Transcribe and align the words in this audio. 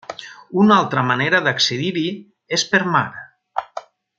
Una 0.61 0.77
altra 0.83 1.03
manera 1.09 1.41
d'accedir-hi 1.49 2.07
és 2.59 2.67
per 2.73 2.81
mar. 2.97 3.07